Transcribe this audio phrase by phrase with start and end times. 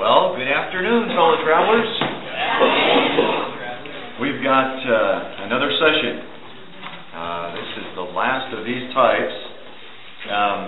[0.00, 1.84] Well, good afternoon, fellow travelers.
[4.16, 6.24] We've got uh, another session.
[7.12, 9.36] Uh, this is the last of these types.
[10.24, 10.60] Um,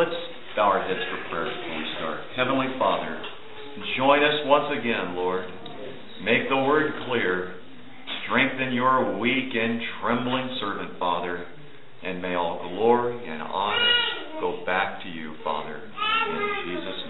[0.00, 0.16] let's
[0.56, 2.20] bow our heads for prayer before we start.
[2.40, 3.20] Heavenly Father,
[3.98, 5.44] join us once again, Lord.
[6.24, 7.56] Make the word clear.
[8.24, 11.44] Strengthen your weak and trembling servant, Father.
[12.02, 13.92] And may all glory and honor
[14.40, 15.76] go back to you, Father.
[15.76, 17.05] In Jesus'.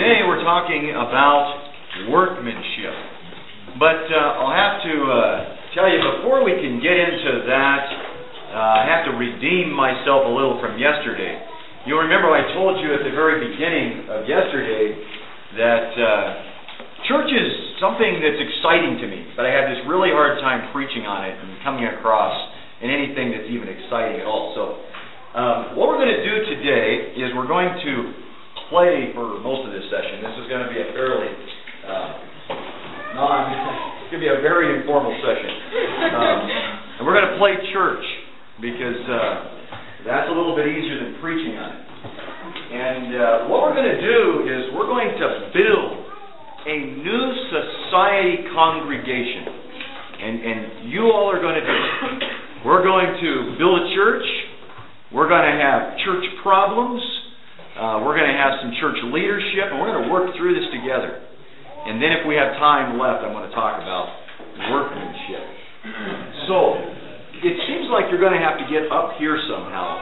[0.00, 2.96] Today we're talking about workmanship.
[3.76, 5.20] But uh, I'll have to uh,
[5.76, 7.84] tell you, before we can get into that,
[8.48, 11.36] uh, I have to redeem myself a little from yesterday.
[11.84, 14.96] You'll remember I told you at the very beginning of yesterday
[15.60, 16.24] that uh,
[17.04, 21.04] church is something that's exciting to me, but I have this really hard time preaching
[21.04, 22.32] on it and coming across
[22.80, 24.56] in anything that's even exciting at all.
[24.56, 24.80] So,
[25.36, 28.29] um, what we're going to do today is we're going to
[28.70, 30.22] play for most of this session.
[30.22, 31.28] This is going to be a fairly
[31.84, 32.08] uh,
[33.18, 33.50] non,
[34.06, 35.52] it's going to be a very informal session,
[36.14, 36.38] um,
[36.96, 38.06] and we're going to play church
[38.62, 41.82] because uh, that's a little bit easier than preaching on it.
[42.70, 46.06] And uh, what we're going to do is we're going to build
[46.66, 49.58] a new society congregation.
[50.20, 52.64] And, and you all are going to do it.
[52.64, 54.26] We're going to build a church.
[55.12, 57.00] We're going to have church problems.
[57.78, 59.70] Uh, we're going to have some church leadership.
[59.70, 61.22] And we're going to work through this together.
[61.86, 64.10] And then if we have time left, I'm going to talk about
[64.68, 65.44] workmanship.
[66.50, 66.76] So,
[67.40, 69.96] it seems like you're going to have to get up here somehow.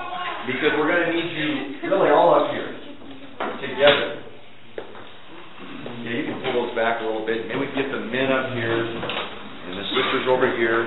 [0.49, 1.49] Because we're going to need you
[1.93, 2.73] really all up here
[3.63, 4.25] together.
[6.03, 7.47] Yeah, you can pull those back a little bit.
[7.47, 10.83] Maybe we can get the men up here and the sisters over here.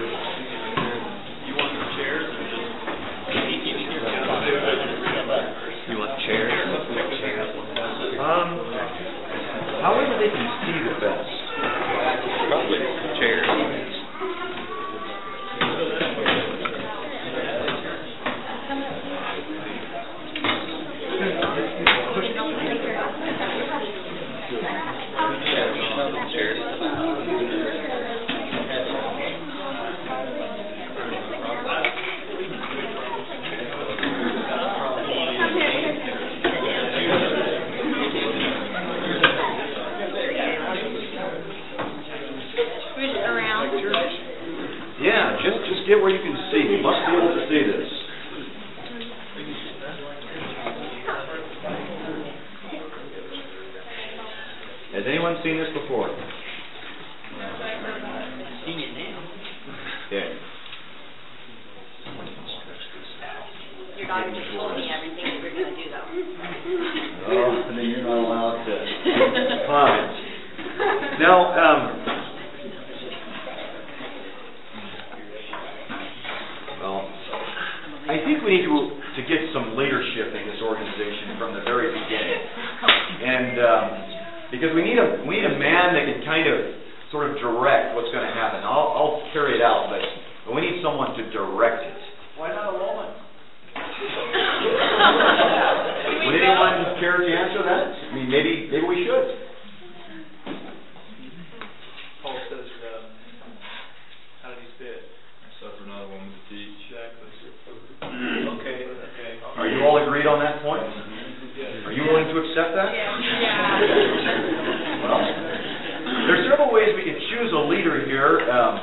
[116.82, 118.42] Ways we can choose a leader here.
[118.50, 118.74] Um,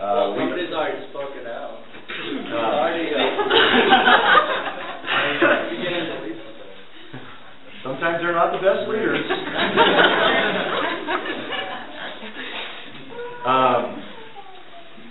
[0.00, 1.76] uh, we, Somebody's already spoken out.
[1.76, 3.20] uh, Already, uh,
[5.70, 6.36] beginning to lead.
[7.84, 9.20] sometimes they're not the best leaders.
[13.44, 13.82] um,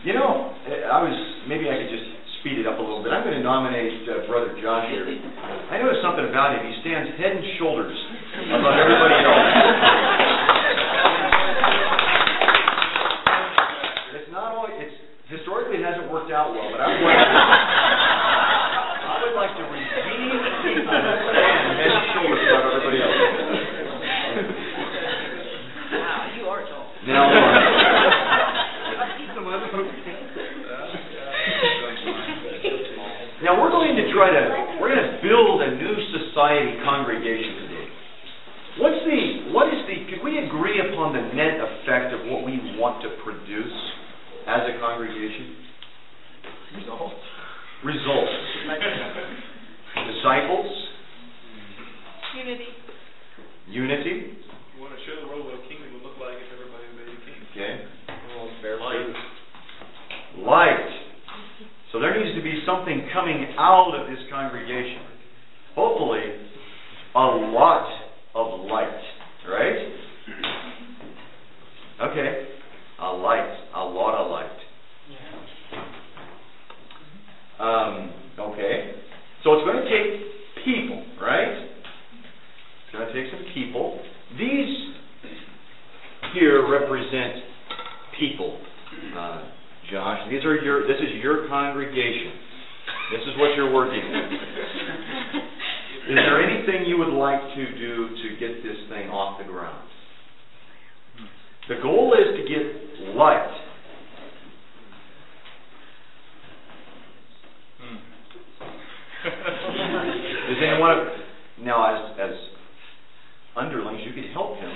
[0.04, 0.58] you know,
[0.90, 1.14] I was
[1.48, 2.10] maybe I could just
[2.42, 3.14] speed it up a little bit.
[3.14, 5.06] I'm going to nominate uh, Brother Josh here.
[5.06, 6.66] I noticed something about him.
[6.66, 7.94] He stands head and shoulders
[8.50, 9.21] above everybody
[96.12, 99.88] Is there anything you would like to do to get this thing off the ground?
[101.70, 103.48] The goal is to get light.
[107.80, 107.96] Hmm.
[110.50, 111.08] Does anyone
[111.62, 112.36] now as as
[113.56, 114.70] underlings you could help him?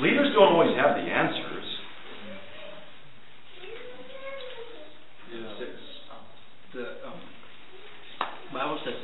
[0.00, 1.43] Leaders don't always have the answer.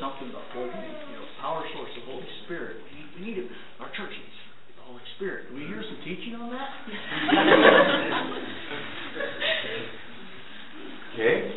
[0.00, 2.76] something the Holy, you know, power source of Holy Spirit.
[2.88, 3.50] We need, we need it.
[3.78, 4.40] Our church needs
[4.80, 5.48] the Holy Spirit.
[5.52, 6.70] Do we hear some teaching on that?
[11.14, 11.54] okay.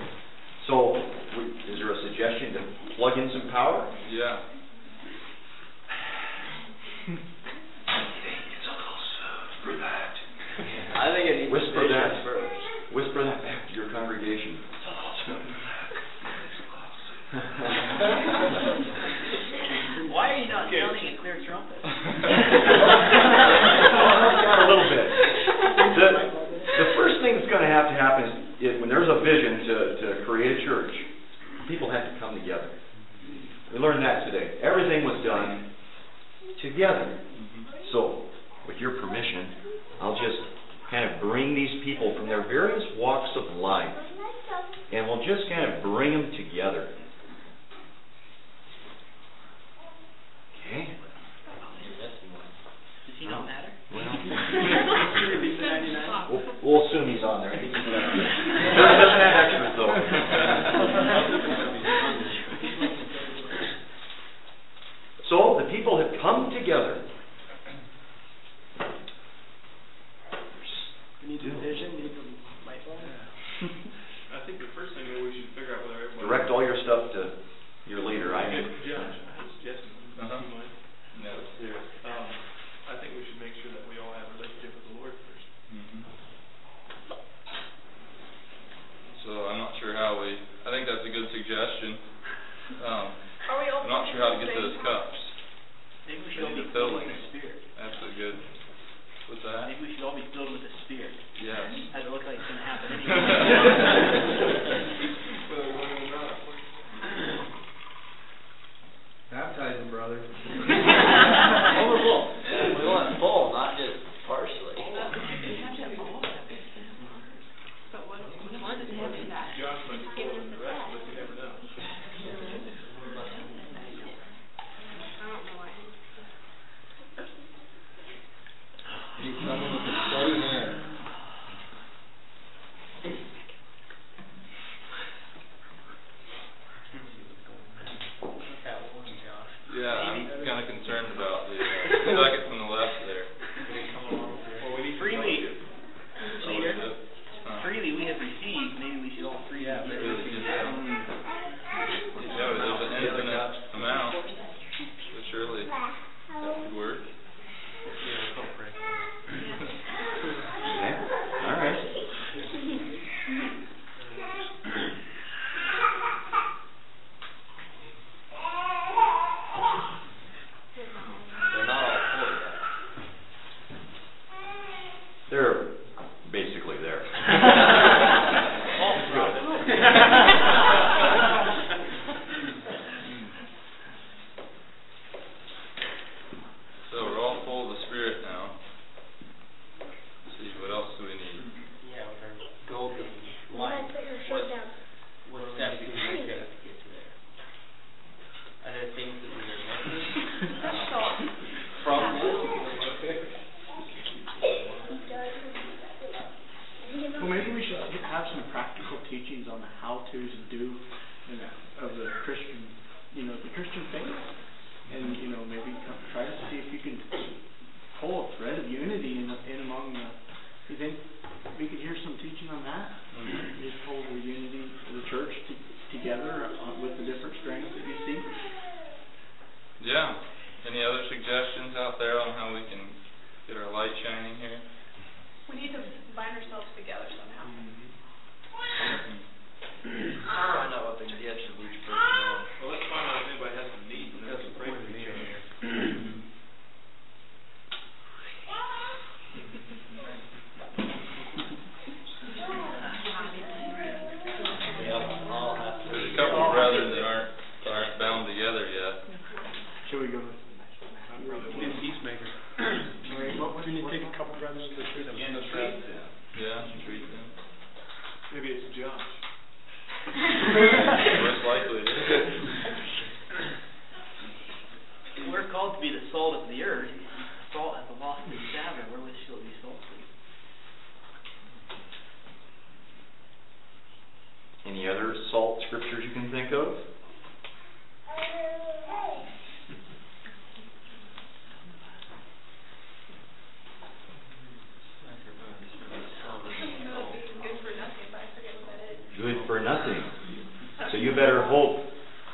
[0.67, 2.59] So, is there a suggestion to
[2.99, 3.87] plug in some power?
[4.11, 4.39] Yeah.
[22.23, 22.31] a
[24.67, 25.05] little bit.
[25.93, 26.07] The,
[26.63, 29.75] the first thing that's going to have to happen is when there's a vision to,
[30.01, 30.91] to create a church,
[31.67, 32.69] people have to come together.
[33.73, 34.59] We learned that today.
[34.61, 35.71] Everything was done
[36.61, 37.19] together.
[37.91, 38.23] So,
[38.67, 39.51] with your permission,
[40.01, 40.39] I'll just
[40.89, 43.95] kind of bring these people from their various walks of life
[44.93, 46.87] and we'll just kind of bring them together.
[50.67, 50.87] Okay?
[56.29, 57.53] we'll, we'll assume he's on there.
[65.29, 67.02] so the people have come together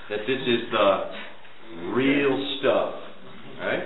[0.09, 2.93] that this is the real stuff,
[3.59, 3.83] right?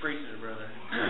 [0.00, 0.70] Preach it, brother.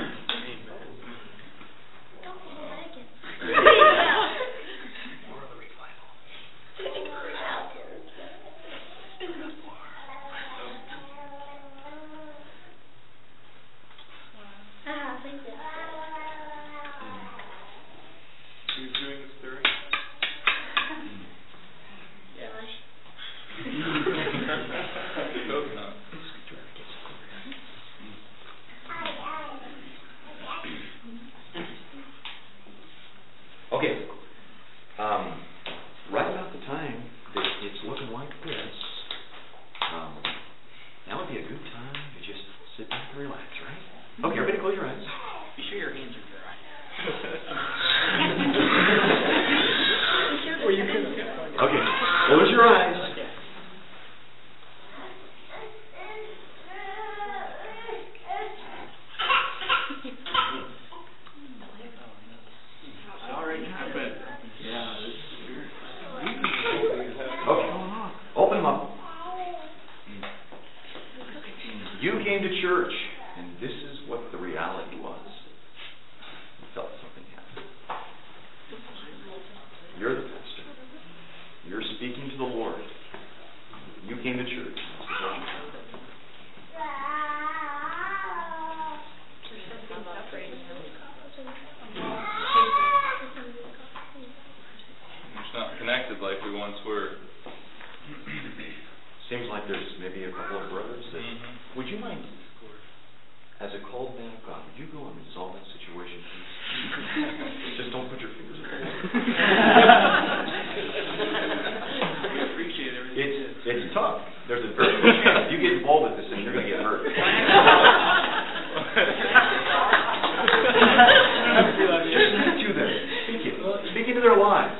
[113.70, 114.18] It's tough.
[114.48, 116.72] There's a very good chance if you get involved with this and you're going to
[116.74, 117.06] get hurt.
[121.78, 122.02] do that.
[122.02, 122.90] Speak into them.
[123.30, 123.54] Speak, it.
[123.94, 124.79] Speak into their lives.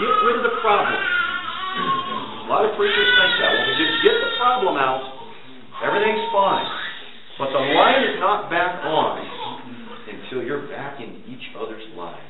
[0.00, 0.96] get rid of the problem.
[0.96, 3.52] A lot of preachers think that.
[3.52, 5.04] Well, we just get the problem out,
[5.84, 6.66] everything's fine.
[7.36, 9.20] But the light is not back on
[10.08, 12.29] until you're back in each other's lives.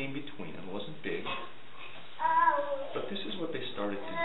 [0.00, 0.64] came between them.
[0.68, 1.24] It wasn't big.
[1.24, 2.88] Oh.
[2.94, 4.16] But this is what they started to do.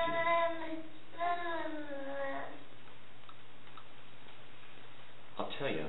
[5.37, 5.85] I'll tell you,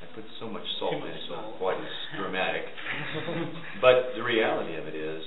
[0.00, 2.62] I put so much salt in it's so quite as dramatic.
[3.82, 5.22] but the reality of it is,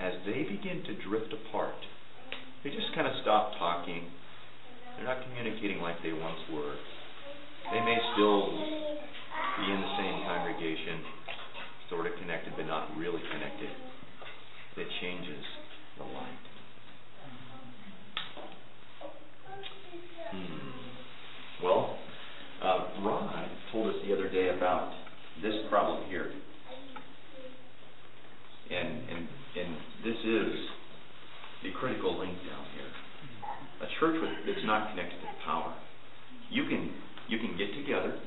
[0.00, 1.76] as they begin to drift apart,
[2.64, 4.10] they just kind of stop talking,
[4.98, 6.74] they're not communicating like they once were.
[7.70, 10.98] They may still be in the same congregation,
[11.88, 13.70] sort of connected, but not really connected.
[14.74, 15.44] That changes
[15.98, 16.42] the light.
[20.32, 20.68] Hmm.
[21.62, 21.98] Well,
[22.62, 24.92] uh, Ron told us the other day about
[25.42, 26.32] this problem here.
[28.70, 30.52] And, and, and this is
[31.62, 32.36] the critical link
[34.00, 35.74] church that's not connected to power.
[36.50, 36.90] You can
[37.28, 38.18] you can get together.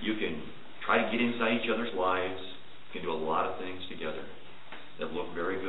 [0.00, 0.42] You can
[0.86, 2.38] try to get inside each other's lives.
[2.94, 4.22] You can do a lot of things together
[5.00, 5.65] that look very good.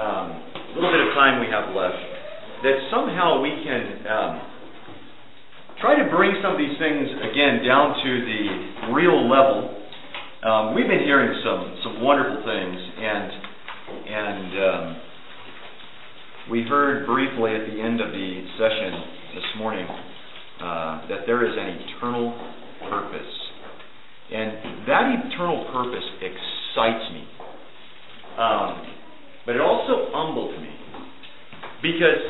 [0.00, 0.26] Um,
[0.74, 1.98] little bit of time we have left,
[2.62, 4.32] that somehow we can um,
[5.80, 9.70] try to bring some of these things again down to the real level.
[10.42, 13.30] Um, we've been hearing some some wonderful things, and
[14.04, 14.84] and um,
[16.50, 18.28] we heard briefly at the end of the
[18.58, 18.92] session
[19.34, 19.86] this morning
[20.60, 22.32] uh, that there is an eternal
[22.90, 23.34] purpose,
[24.32, 27.24] and that eternal purpose excites me.
[28.36, 29.03] Um,
[29.46, 30.72] but it also humbles me
[31.82, 32.24] because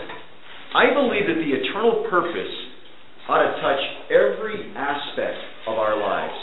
[0.74, 2.50] I believe that the eternal purpose
[3.31, 5.38] ought to touch every aspect
[5.70, 6.35] of our lives.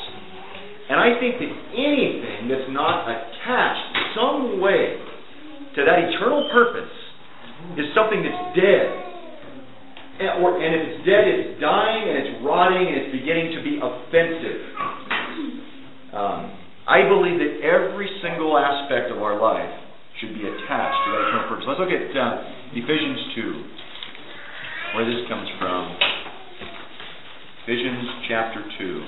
[0.89, 4.95] And I think that anything that's not attached some way
[5.75, 6.91] to that eternal purpose
[7.77, 8.87] is something that's dead.
[10.19, 13.59] And, or, and if it's dead, it's dying and it's rotting and it's beginning to
[13.63, 14.61] be offensive.
[16.11, 16.41] Um,
[16.87, 19.71] I believe that every single aspect of our life
[20.21, 21.65] should be attached to that eternal purpose.
[21.65, 25.97] Let's look at uh, Ephesians 2, where this comes from.
[27.65, 29.01] Ephesians chapter 2.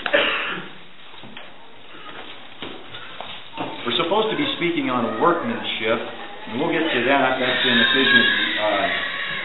[3.85, 6.01] We're supposed to be speaking on workmanship,
[6.49, 7.37] and we'll get to that.
[7.37, 8.29] That's in Ephesians.
[8.57, 8.85] Uh,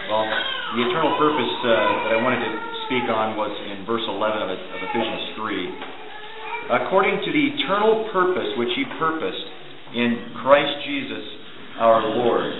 [0.09, 0.25] well,
[0.73, 2.51] the eternal purpose uh, that I wanted to
[2.89, 6.81] speak on was in verse 11 of, of Ephesians 3.
[6.81, 9.45] According to the eternal purpose which He purposed
[9.93, 11.39] in Christ Jesus
[11.79, 12.51] our Lord.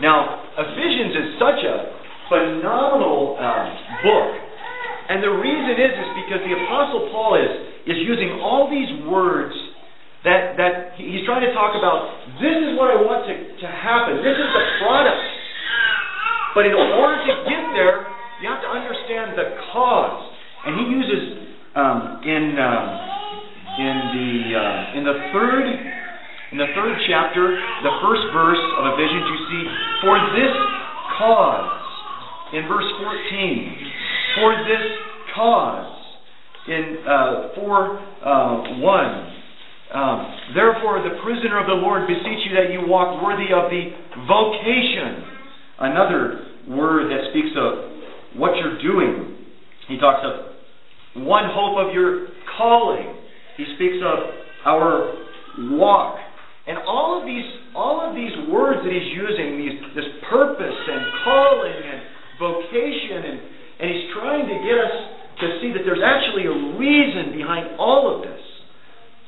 [0.00, 1.76] Now, Ephesians is such a
[2.28, 3.68] phenomenal uh,
[4.04, 4.28] book.
[5.08, 7.52] And the reason is, is because the Apostle Paul is,
[7.88, 9.52] is using all these words
[10.24, 14.22] that, that he's trying to talk about, this is what I want to, to happen.
[14.22, 15.20] This is the product.
[16.54, 18.06] But in order to get there,
[18.40, 20.30] you have to understand the cause.
[20.64, 21.22] And he uses
[21.74, 22.84] um, in, um,
[23.80, 25.66] in, the, uh, in the third
[26.52, 29.64] in the third chapter, the first verse of Ephesians, you see,
[30.04, 30.52] for this
[31.16, 31.80] cause,
[32.52, 33.92] in verse 14,
[34.36, 34.84] for this
[35.34, 35.88] cause,
[36.68, 39.32] in uh, 4 uh, 1,
[39.92, 40.18] um,
[40.54, 43.92] therefore the prisoner of the Lord beseech you that you walk worthy of the
[44.28, 45.24] vocation.
[45.80, 49.36] Another word that speaks of what you're doing.
[49.88, 53.16] He talks of one hope of your calling.
[53.56, 54.18] He speaks of
[54.64, 55.16] our
[55.72, 56.21] walk.
[56.66, 61.02] And all of these, all of these words that he's using, these, this purpose and
[61.26, 62.00] calling and
[62.38, 63.38] vocation, and,
[63.82, 64.94] and he's trying to get us
[65.42, 68.38] to see that there's actually a reason behind all of this.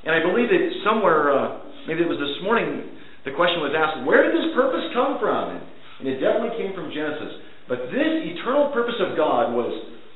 [0.07, 1.59] And I believe that somewhere, uh,
[1.91, 2.95] maybe it was this morning,
[3.27, 5.59] the question was asked, where did this purpose come from?
[5.59, 5.63] And,
[6.01, 7.41] and it definitely came from Genesis.
[7.67, 9.73] But this eternal purpose of God was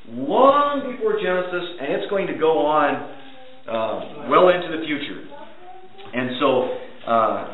[0.07, 2.92] long before Genesis, and it's going to go on
[3.66, 5.24] uh, well into the future.
[6.14, 6.88] And so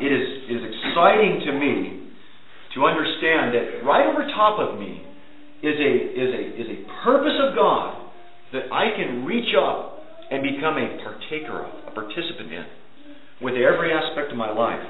[0.03, 2.11] it, is, it is exciting to me
[2.75, 4.99] to understand that right over top of me
[5.63, 8.11] is a, is a, is a purpose of God
[8.51, 12.65] that I can reach up and become a partaker of, a participant in,
[13.41, 14.83] with every aspect of my life.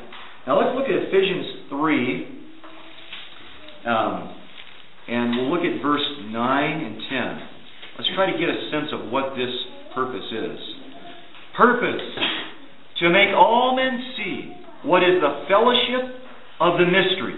[0.47, 2.27] Now let's look at Ephesians 3,
[3.85, 4.35] um,
[5.07, 7.49] and we'll look at verse 9 and 10.
[7.97, 9.53] Let's try to get a sense of what this
[9.93, 10.59] purpose is.
[11.55, 12.01] Purpose
[12.99, 16.15] to make all men see what is the fellowship
[16.59, 17.35] of the mystery.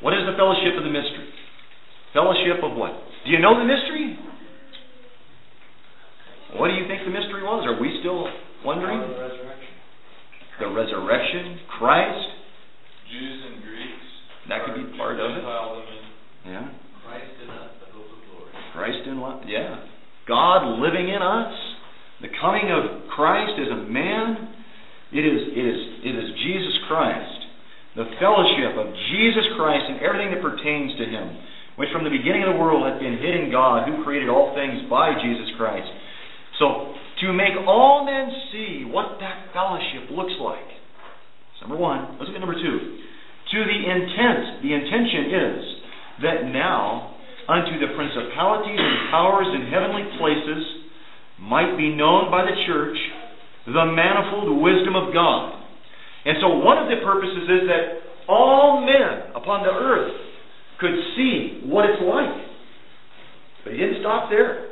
[0.00, 1.28] What is the fellowship of the mystery?
[2.12, 2.92] Fellowship of what?
[3.24, 4.18] Do you know the mystery?
[6.56, 7.64] What do you think the mystery was?
[7.64, 8.28] Are we still
[8.64, 9.00] wondering?
[9.00, 9.72] The resurrection.
[10.60, 12.28] The resurrection, Christ.
[13.10, 14.06] Jews and Greeks.
[14.48, 15.44] That could be part of it.
[16.46, 16.68] Yeah.
[17.06, 18.52] Christ in us, the hope of glory.
[18.74, 19.48] Christ in what?
[19.48, 19.80] Yeah.
[20.28, 21.54] God living in us.
[22.20, 24.54] The coming of Christ as a man.
[25.12, 27.38] It is, Jesus Christ.
[27.94, 31.36] The fellowship of Jesus Christ and everything that pertains to Him,
[31.76, 34.56] which from the beginning of the world hath been hid in God, who created all
[34.56, 35.88] things by Jesus Christ.
[36.58, 40.64] So, to make all men see what that fellowship looks like.
[40.64, 42.16] That's number one.
[42.16, 42.78] Let's look at number two.
[43.52, 45.60] To the intent, the intention is
[46.24, 47.14] that now
[47.48, 50.64] unto the principalities and powers in heavenly places
[51.40, 52.96] might be known by the church
[53.66, 55.62] the manifold wisdom of God.
[56.24, 57.82] And so one of the purposes is that
[58.28, 60.14] all men upon the earth
[60.78, 62.42] could see what it's like.
[63.64, 64.70] But he didn't stop there.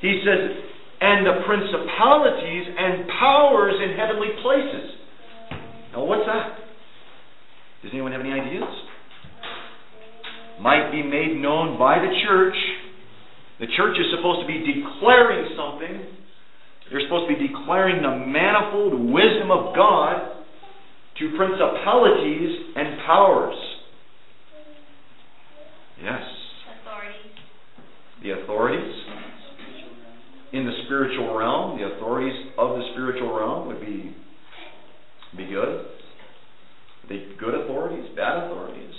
[0.00, 0.56] He says,
[1.00, 5.00] and the principalities and powers in heavenly places.
[5.92, 6.58] Now, what's that?
[7.82, 8.68] Does anyone have any ideas?
[10.60, 12.56] Might be made known by the church.
[13.60, 16.19] The church is supposed to be declaring something.
[16.90, 20.42] They're supposed to be declaring the manifold wisdom of God
[21.18, 23.54] to principalities and powers.
[26.02, 26.22] Yes,
[28.22, 28.94] the authorities
[30.52, 34.16] in the spiritual realm, the authorities of the spiritual realm would be
[35.36, 35.86] be good.
[37.08, 38.94] They good authorities, bad authorities?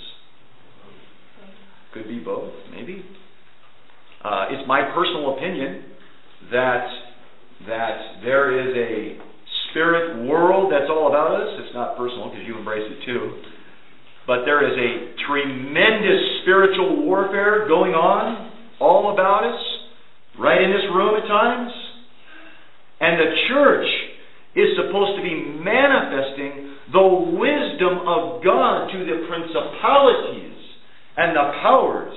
[1.92, 3.04] Could be both, maybe.
[4.24, 5.84] Uh, it's my personal opinion
[6.50, 6.86] that
[7.66, 9.18] that there is a
[9.70, 11.48] spirit world that's all about us.
[11.64, 13.42] It's not personal because you embrace it too.
[14.26, 14.92] But there is a
[15.26, 19.62] tremendous spiritual warfare going on all about us,
[20.38, 21.72] right in this room at times.
[23.00, 23.88] And the church
[24.54, 30.58] is supposed to be manifesting the wisdom of God to the principalities
[31.16, 32.14] and the powers.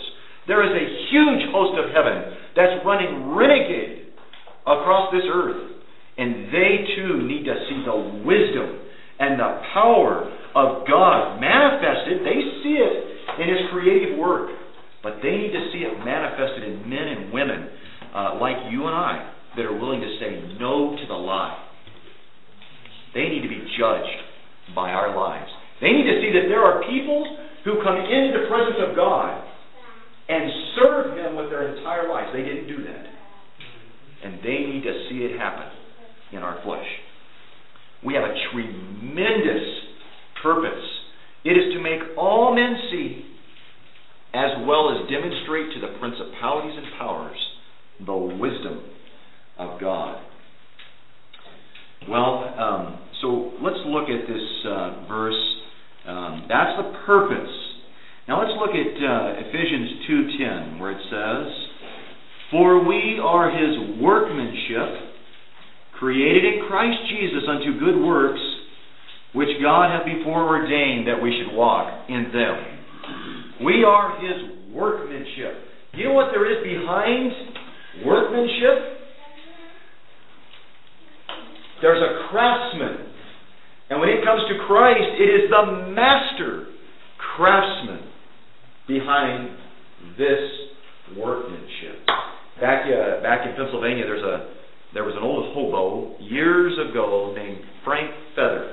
[0.47, 4.04] There is a huge host of heaven that's running renegade
[4.65, 5.71] across this earth.
[6.17, 8.81] And they too need to see the wisdom
[9.19, 12.25] and the power of God manifested.
[12.25, 12.95] They see it
[13.41, 14.51] in His creative work.
[15.03, 17.69] But they need to see it manifested in men and women
[18.15, 21.61] uh, like you and I that are willing to say no to the lie.
[23.13, 24.19] They need to be judged
[24.73, 25.51] by our lives.
[25.79, 29.43] They need to see that there are people who come into the presence of God
[30.27, 30.43] and
[30.75, 32.31] serve Him with their entire lives.
[32.33, 33.14] They didn't do that.
[34.25, 35.69] And they need to see it happen
[36.33, 36.87] in our flesh.
[38.03, 39.63] We have a tremendous
[40.41, 40.83] purpose.
[41.43, 43.23] It is to make all men see,
[44.33, 47.37] as well as demonstrate to the principalities and powers,
[48.03, 48.81] the wisdom
[49.59, 50.21] of God.
[52.09, 55.55] Well, um, so let's look at this uh, verse.
[56.07, 57.53] Um, that's the purpose.
[58.27, 61.74] Now let's look at uh, Ephesians 2:10, where it says,
[62.51, 65.01] "For we are His workmanship,
[65.93, 68.41] created in Christ Jesus unto good works,
[69.33, 72.65] which God hath before ordained that we should walk in them."
[73.61, 75.71] We are His workmanship.
[75.93, 77.31] You know what there is behind
[78.03, 78.91] workmanship?
[81.81, 82.97] There's a craftsman.
[83.89, 86.67] And when it comes to Christ, it is the master
[87.17, 87.99] craftsman
[88.87, 89.49] behind
[90.17, 90.51] this
[91.15, 92.09] workmanship.
[92.61, 94.55] Back uh, back in Pennsylvania, there's a
[94.95, 98.71] there was an old hobo years ago named Frank Feather.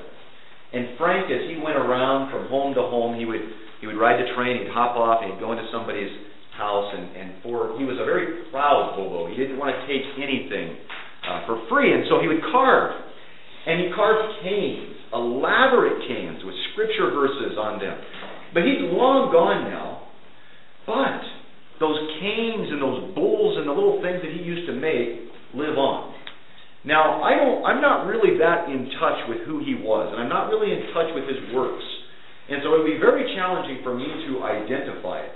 [0.71, 3.43] And Frank, as he went around from home to home, he would
[3.83, 6.09] he would ride the train, he'd hop off, and he'd go into somebody's
[6.55, 9.27] house, and, and for he was a very proud hobo.
[9.27, 10.79] He didn't want to take anything
[11.27, 12.95] uh, for free, and so he would carve.
[13.67, 17.99] And he carved canes, elaborate canes with scripture verses on them.
[18.55, 20.07] But he's long gone now.
[20.87, 21.23] But
[21.83, 25.75] those canes and those bowls and the little things that he used to make live
[25.75, 26.15] on.
[26.87, 30.31] Now, I don't, I'm not really that in touch with who he was, and I'm
[30.31, 31.83] not really in touch with his works.
[32.47, 35.35] And so it would be very challenging for me to identify it.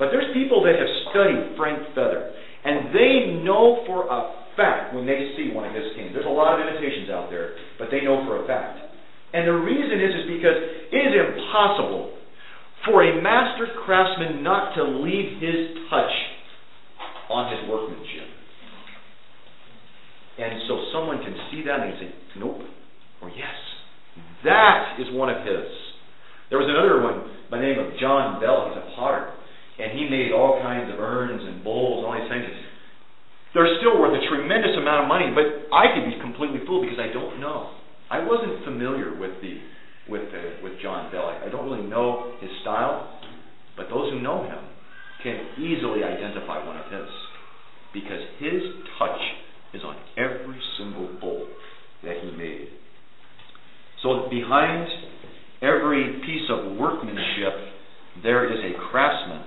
[0.00, 2.32] But there's people that have studied Frank Feather,
[2.64, 6.16] and they know for a fact when they see one of his canes.
[6.16, 8.80] There's a lot of imitations out there, but they know for a fact.
[9.36, 10.56] And the reason is, is because
[10.92, 12.15] it is impossible
[12.86, 16.14] for a master craftsman not to leave his touch
[17.28, 18.30] on his workmanship.
[20.38, 22.60] And so someone can see that and say, nope,
[23.20, 23.56] or yes,
[24.44, 25.66] that is one of his.
[26.48, 28.70] There was another one by the name of John Bell.
[28.70, 29.34] He's a potter.
[29.76, 32.48] And he made all kinds of urns and bowls and all these things.
[33.52, 37.00] They're still worth a tremendous amount of money, but I could be completely fooled because
[37.00, 37.72] I don't know.
[38.08, 39.58] I wasn't familiar with the
[40.08, 41.26] with the, with John Bell.
[41.26, 43.20] I, I don't really know his style,
[43.76, 44.58] but those who know him
[45.22, 47.08] can easily identify one of his
[47.92, 48.62] because his
[48.98, 49.20] touch
[49.74, 51.46] is on every single bowl
[52.04, 52.68] that he made.
[54.02, 54.86] So behind
[55.62, 57.74] every piece of workmanship,
[58.22, 59.42] there is a craftsman,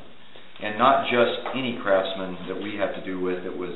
[0.62, 3.74] and not just any craftsman that we have to do with that was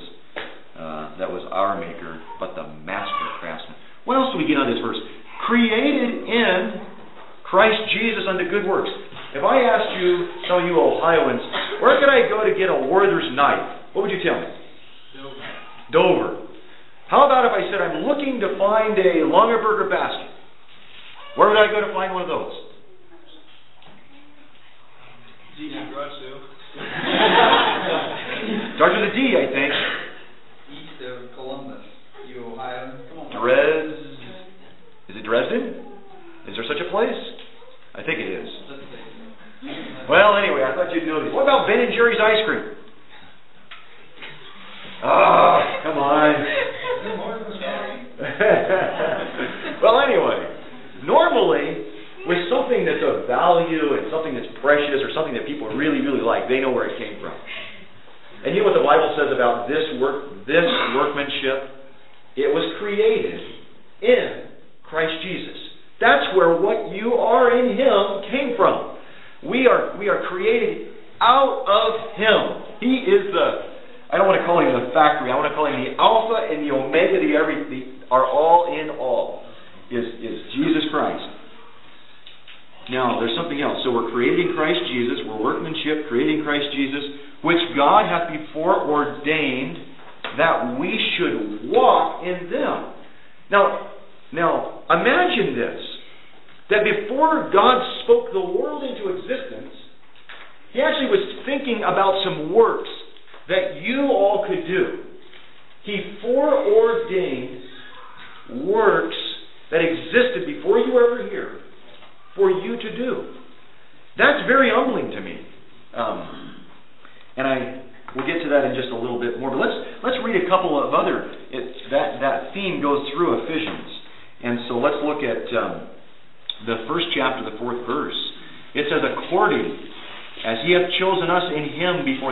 [0.74, 3.78] uh, that was our maker, but the master craftsman.
[4.10, 4.98] What else do we get on this verse?
[5.48, 6.58] Created in
[7.44, 8.90] Christ Jesus unto good works.
[9.36, 11.42] If I asked you, some of you Ohioans,
[11.82, 13.94] where could I go to get a Warther's knife?
[13.94, 14.48] What would you tell me?
[15.18, 15.36] Dover.
[15.92, 16.30] Dover.
[17.10, 20.30] How about if I said I'm looking to find a Longaberger basket?
[21.36, 22.54] Where would I go to find one of those?
[25.58, 25.70] D.C.
[25.94, 26.18] garage.
[28.82, 29.63] With a D, I think.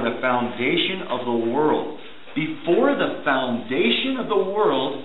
[0.02, 2.00] Before the foundation of the world,
[2.36, 5.04] before the foundation of the world,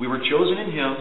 [0.00, 0.96] we were chosen in Him."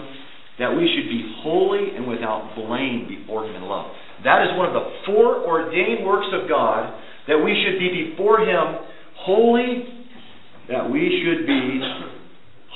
[0.59, 3.91] that we should be holy and without blame before Him in love.
[4.23, 8.39] That is one of the four ordained works of God, that we should be before
[8.39, 8.81] Him
[9.17, 9.85] holy,
[10.69, 11.79] that we should be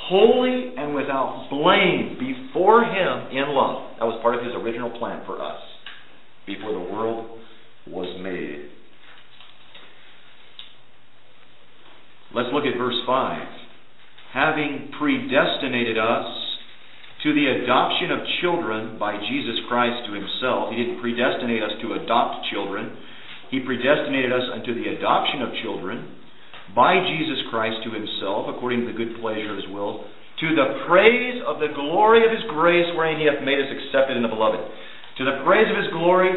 [0.08, 3.98] holy and without blame before Him in love.
[3.98, 5.60] That was part of His original plan for us,
[6.46, 7.40] before the world
[7.88, 8.70] was made.
[12.34, 13.48] Let's look at verse 5.
[14.34, 16.28] Having predestinated us
[17.24, 20.74] to the adoption of children by Jesus Christ to himself.
[20.74, 22.98] He didn't predestinate us to adopt children.
[23.54, 26.18] He predestinated us unto the adoption of children
[26.74, 30.08] by Jesus Christ to himself, according to the good pleasure of his will,
[30.40, 34.18] to the praise of the glory of his grace, wherein he hath made us accepted
[34.18, 34.64] in the beloved.
[35.20, 36.32] To the praise of his glory,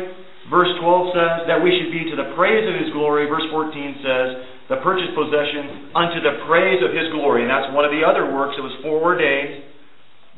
[0.50, 3.24] verse 12 says that we should be to the praise of his glory.
[3.24, 4.28] Verse 14 says,
[4.68, 7.44] the purchased possession unto the praise of his glory.
[7.44, 9.74] And that's one of the other works that was foreordained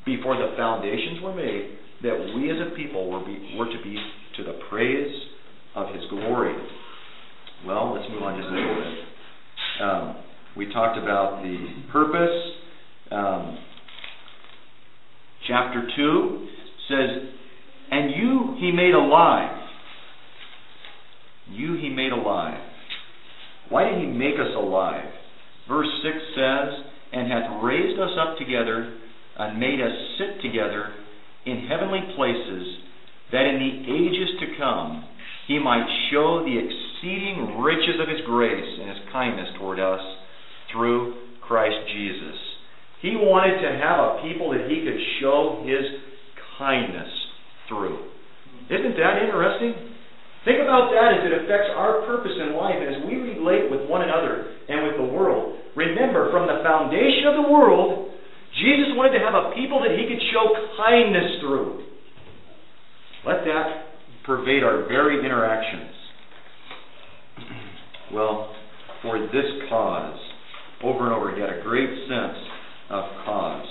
[0.06, 3.98] before the foundations were made, that we as a people were, be, were to be
[4.36, 5.12] to the praise
[5.74, 6.54] of His glory.
[7.66, 9.82] Well, let's move on just a little bit.
[9.82, 10.16] Um,
[10.56, 11.56] we talked about the
[11.92, 12.52] purpose.
[13.10, 13.58] Um,
[15.48, 16.48] chapter 2
[16.88, 17.28] says,
[17.90, 19.58] And you he made alive.
[21.50, 22.60] You he made alive.
[23.68, 25.10] Why did he make us alive?
[25.68, 26.68] Verse 6 says,
[27.12, 28.94] And hath raised us up together
[29.38, 30.92] and made us sit together
[31.44, 32.64] in heavenly places,
[33.32, 35.04] that in the ages to come
[35.46, 40.00] he might show the exceeding riches of his grace and his kindness toward us
[40.72, 42.38] through Christ Jesus.
[43.02, 46.00] He wanted to have a people that he could show his
[46.58, 47.10] kindness
[47.68, 47.98] through.
[48.70, 49.95] Isn't that interesting?
[50.46, 53.90] Think about that as it affects our purpose in life and as we relate with
[53.90, 55.58] one another and with the world.
[55.74, 58.14] Remember, from the foundation of the world,
[58.54, 60.46] Jesus wanted to have a people that he could show
[60.78, 61.82] kindness through.
[63.26, 63.90] Let that
[64.22, 65.90] pervade our very interactions.
[68.14, 68.54] Well,
[69.02, 70.16] for this cause,
[70.84, 72.38] over and over, he had a great sense
[72.88, 73.66] of cause.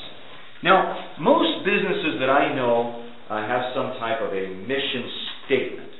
[0.61, 5.07] Now, most businesses that I know uh, have some type of a mission
[5.45, 5.94] statement.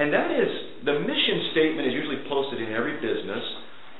[0.00, 0.48] And that is,
[0.88, 3.44] the mission statement is usually posted in every business.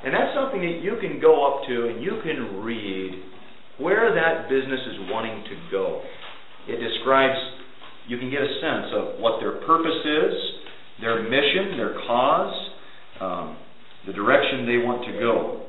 [0.02, 3.20] And that's something that you can go up to and you can read
[3.76, 6.00] where that business is wanting to go.
[6.68, 7.36] It describes,
[8.08, 10.34] you can get a sense of what their purpose is,
[11.02, 12.70] their mission, their cause,
[13.20, 13.56] um,
[14.06, 15.66] the direction they want to go.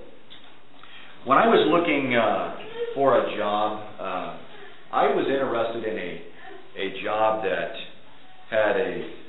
[1.25, 2.55] When I was looking uh,
[2.95, 6.11] for a job, uh, I was interested in a,
[6.79, 7.75] a job that
[8.49, 9.20] had a,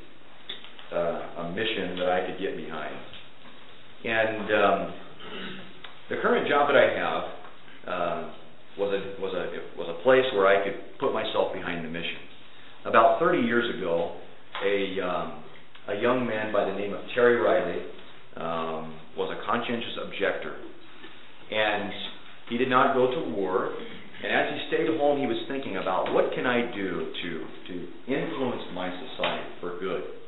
[0.92, 2.94] uh, a mission that I could get behind.
[4.04, 4.94] And um,
[6.10, 7.22] the current job that I have,
[7.82, 8.32] uh,
[8.78, 12.24] was a was a was a place where I could put myself behind the mission.
[12.86, 14.16] About 30 years ago,
[14.64, 15.44] a um,
[15.88, 17.82] a young man by the name of Terry Reilly
[18.36, 20.56] um, was a conscientious objector,
[21.50, 21.92] and
[22.48, 23.74] he did not go to war.
[24.22, 27.30] And as he stayed home, he was thinking about what can I do to
[27.68, 27.74] to
[28.08, 30.21] influence my society for good.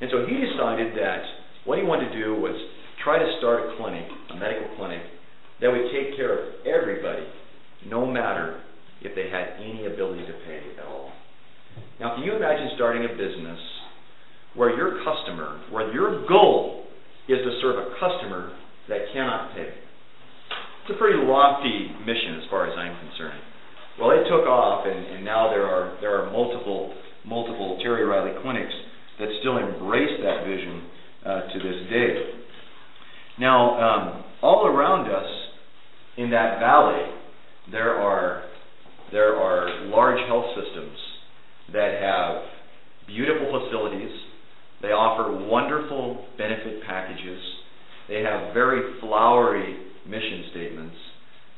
[0.00, 1.22] And so he decided that
[1.64, 2.56] what he wanted to do was
[3.04, 5.02] try to start a clinic, a medical clinic,
[5.60, 7.26] that would take care of everybody,
[7.86, 8.60] no matter
[9.02, 11.12] if they had any ability to pay at all.
[12.00, 13.60] Now, can you imagine starting a business
[14.54, 16.84] where your customer, where your goal
[17.28, 18.56] is to serve a customer
[18.88, 19.68] that cannot pay?
[19.68, 23.40] It's a pretty lofty mission as far as I'm concerned.
[24.00, 26.94] Well, it took off, and, and now there are there are multiple
[27.24, 28.72] multiple Terry Reilly clinics
[29.20, 30.82] that still embrace that vision
[31.24, 32.14] uh, to this day.
[33.38, 35.30] Now, um, all around us
[36.16, 37.04] in that valley,
[37.70, 38.44] there are
[39.12, 40.96] there are large health systems
[41.72, 42.42] that have
[43.06, 44.10] beautiful facilities.
[44.82, 47.40] They offer wonderful benefit packages.
[48.08, 50.96] They have very flowery mission statements.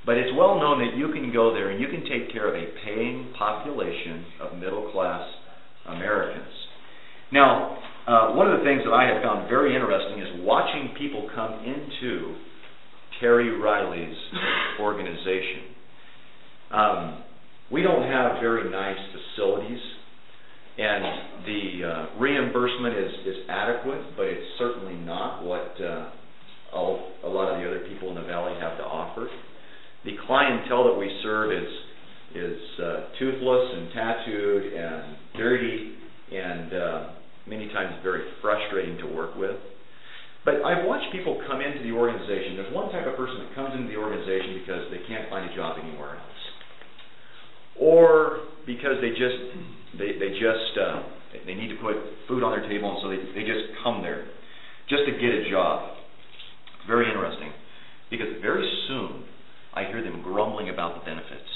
[0.05, 2.55] But it's well known that you can go there and you can take care of
[2.55, 5.23] a paying population of middle class
[5.87, 6.62] Americans.
[7.33, 11.31] Now, uh, one of the things that I have found very interesting is watching people
[11.35, 12.37] come into
[13.21, 14.17] Terry Reilly's
[14.81, 15.73] organization.
[16.71, 17.23] Um,
[17.71, 19.81] we don't have very nice facilities,
[20.77, 21.05] and
[21.47, 26.11] the uh, reimbursement is, is adequate, but it's certainly not what uh,
[26.75, 29.27] all, a lot of the other people in the valley have to offer.
[30.05, 31.69] The clientele that we serve is
[32.35, 35.97] is uh, toothless and tattooed and dirty
[36.33, 37.09] and uh,
[37.47, 39.57] many times very frustrating to work with.
[40.45, 42.59] But I've watched people come into the organization.
[42.59, 45.55] There's one type of person that comes into the organization because they can't find a
[45.55, 46.43] job anywhere else,
[47.79, 49.39] or because they just
[49.99, 51.03] they they just uh,
[51.47, 51.95] they need to put
[52.27, 54.27] food on their table, and so they they just come there
[54.91, 55.95] just to get a job.
[56.91, 57.53] Very interesting
[58.11, 59.25] because very soon
[59.75, 61.49] I hear them grumbling about the benefits.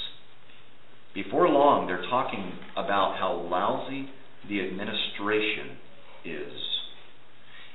[1.13, 4.09] Before long, they're talking about how lousy
[4.49, 5.77] the administration
[6.25, 6.53] is.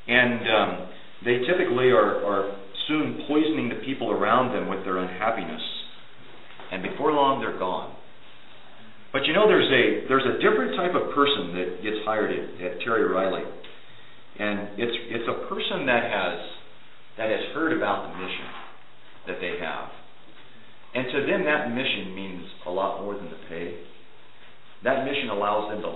[0.09, 0.89] And um,
[1.25, 2.57] they typically are, are
[2.89, 5.63] soon poisoning the people around them with their unhappiness.
[6.73, 7.95] And before long, they're gone.
[9.13, 12.49] But you know, there's a there's a different type of person that gets hired at,
[12.65, 16.41] at Terry Reilly, and it's it's a person that has
[17.21, 18.49] that has heard about the mission
[19.29, 19.93] that they have,
[20.95, 23.77] and to them, that mission means a lot more than the pay.
[24.85, 25.92] That mission allows them to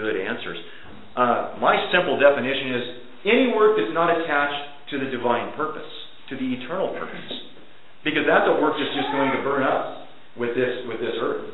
[0.00, 0.58] good answers.
[1.14, 2.84] Uh, my simple definition is
[3.28, 5.88] any work that's not attached to the divine purpose,
[6.32, 7.28] to the eternal purpose.
[8.02, 10.08] Because that's a work that's just going to burn up
[10.40, 11.52] with this with this earth.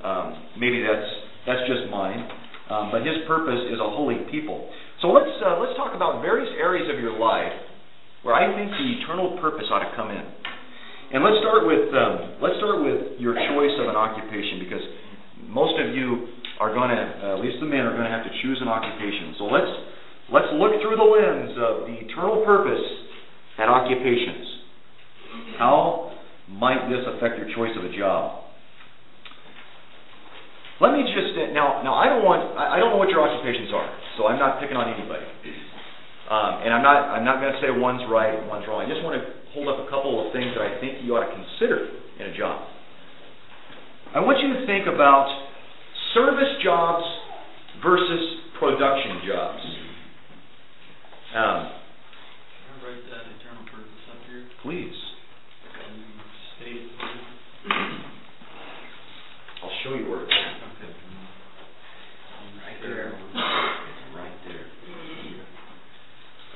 [0.00, 1.08] Um, maybe that's
[1.44, 2.24] that's just mine,
[2.72, 4.64] um, but His purpose is a holy people.
[5.04, 7.52] So let's uh, let's talk about various areas of your life
[8.24, 10.24] where I think the eternal purpose ought to come in.
[11.12, 14.84] And let's start with um, let's start with your choice of an occupation because
[15.52, 18.26] most of you are going to, uh, at least the men, are going to have
[18.26, 19.34] to choose an occupation.
[19.38, 19.72] So let's
[20.30, 22.82] let's look through the lens of the eternal purpose
[23.58, 24.46] at occupations.
[25.58, 26.12] How
[26.50, 28.48] might this affect your choice of a job?
[30.78, 31.82] Let me just uh, now.
[31.82, 32.54] Now I don't want.
[32.54, 35.26] I don't know what your occupations are, so I'm not picking on anybody.
[36.30, 37.18] Um, and I'm not.
[37.18, 38.86] I'm not going to say one's right, and one's wrong.
[38.86, 39.22] I just want to
[39.54, 42.34] hold up a couple of things that I think you ought to consider in a
[42.38, 42.62] job.
[44.14, 45.26] I want you to think about
[46.14, 47.04] service jobs
[47.82, 49.62] versus production jobs.
[51.34, 54.44] Um, Can I write that eternal purpose up here?
[54.62, 54.96] please,
[55.84, 56.02] And
[56.56, 56.88] state,
[59.62, 60.56] I'll show you where it's at.
[60.56, 60.92] okay.
[62.64, 63.12] Right there.
[64.16, 64.66] Right there.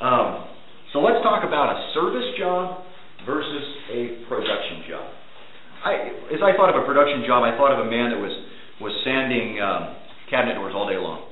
[0.08, 0.48] Um,
[0.92, 2.82] so let's talk about a service job
[3.26, 5.06] versus a production job.
[5.84, 5.94] I,
[6.34, 8.30] as I thought of a production job, I thought of a man that was,
[8.82, 9.96] was sanding, um,
[10.28, 11.22] cabinet doors all day long.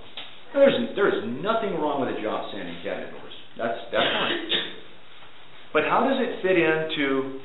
[0.55, 3.35] There's, there's nothing wrong with a job sanding cabinet doors.
[3.59, 4.39] That's, that's fine.
[5.73, 7.39] But how does it fit into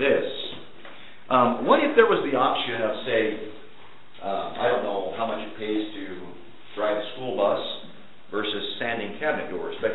[0.00, 0.28] this?
[1.28, 3.22] Um, what if there was the option of, say,
[4.24, 6.04] uh, I don't know how much it pays to
[6.76, 7.60] drive a school bus
[8.30, 9.92] versus sanding cabinet doors, but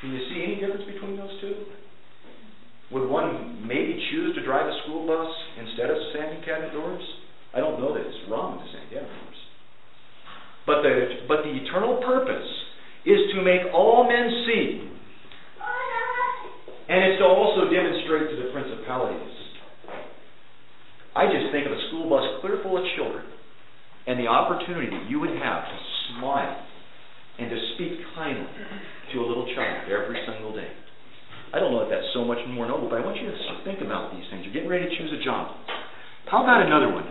[0.00, 1.66] can you see any difference between those two?
[2.92, 5.28] Would one maybe choose to drive a school bus
[5.58, 7.02] instead of sanding cabinet doors?
[7.56, 9.40] I don't know that it's wrong to cabinet doors.
[10.68, 12.44] But the, but the eternal purpose
[13.08, 14.84] is to make all men see,
[16.92, 19.32] and it's to also demonstrate to the principalities.
[21.16, 23.24] I just think of a school bus clear full of children
[24.04, 25.76] and the opportunity that you would have to
[26.12, 26.60] smile
[27.40, 28.52] and to speak kindly
[29.12, 30.68] to a little child every single day.
[31.54, 33.80] I don't know if that's so much more noble, but I want you to think
[33.80, 34.44] about these things.
[34.44, 35.56] You're getting ready to choose a job.
[36.28, 37.06] How about another one?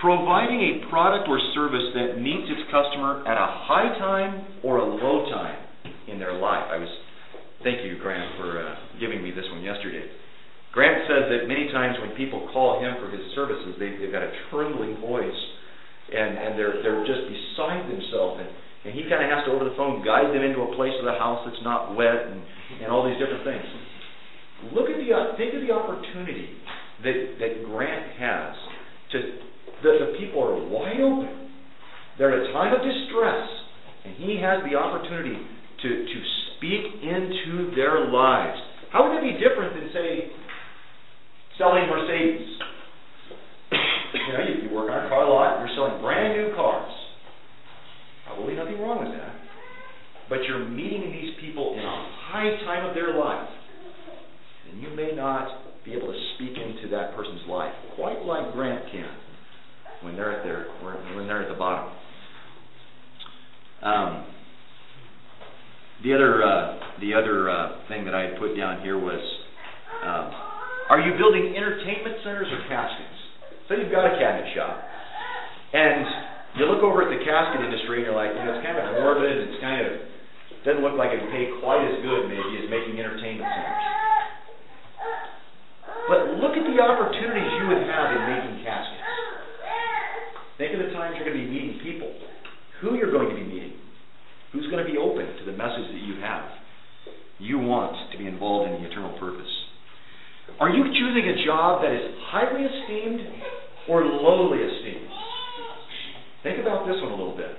[0.00, 4.86] Providing a product or service that meets its customer at a high time or a
[4.86, 5.60] low time
[6.08, 6.64] in their life.
[6.72, 6.88] I was,
[7.62, 10.08] thank you, Grant, for uh, giving me this one yesterday.
[10.72, 14.22] Grant says that many times when people call him for his services, they, they've got
[14.22, 15.40] a trembling voice
[16.08, 18.40] and, and they're, they're just beside themselves.
[18.40, 18.48] And,
[18.86, 21.04] and he kind of has to, over the phone, guide them into a place of
[21.04, 22.40] the house that's not wet and,
[22.82, 23.66] and all these different things.
[24.72, 26.56] Look at the, uh, think of the opportunity
[27.02, 28.54] that, that Grant has
[29.12, 29.18] to,
[29.82, 31.50] the, the people are wide open.
[32.18, 33.48] They're at a time of distress,
[34.04, 36.18] and he has the opportunity to, to
[36.56, 38.60] speak into their lives.
[38.92, 40.28] How would that be different than, say,
[41.56, 42.44] selling Mercedes?
[43.72, 46.92] you know, you, you work on a car lot, you're selling brand new cars.
[48.26, 49.34] Probably nothing wrong with that.
[50.28, 53.48] But you're meeting these people in a high time of their life.
[54.70, 55.48] And you may not
[55.84, 59.08] be able to speak into that person's life quite like Grant can
[60.02, 60.66] when they're at their
[61.16, 61.92] when they're at the bottom.
[63.82, 64.26] Um,
[66.04, 69.20] the other uh, the other uh, thing that I had put down here was,
[70.04, 70.32] um,
[70.88, 73.18] are you building entertainment centers or caskets?
[73.68, 74.80] So you've got a cabinet shop,
[75.72, 76.04] and
[76.56, 78.98] you look over at the casket industry and you're like, you know, it's kind of
[78.98, 79.48] morbid.
[79.48, 80.10] It's kind of
[80.64, 83.86] doesn't look like it would pay quite as good maybe as making entertainment centers.
[86.04, 89.00] But look at the opportunities you would have in making caskets.
[90.60, 92.12] Think of the times you're going to be meeting people,
[92.80, 93.72] who you're going to be meeting,
[94.52, 96.48] who's going to be open to the message that you have.
[97.38, 99.48] You want to be involved in the eternal purpose.
[100.58, 103.20] Are you choosing a job that is highly esteemed
[103.88, 105.08] or lowly esteemed?
[106.42, 107.52] Think about this one a little bit.